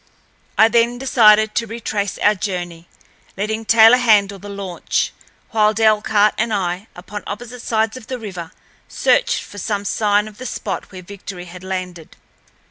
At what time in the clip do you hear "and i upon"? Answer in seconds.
6.39-7.21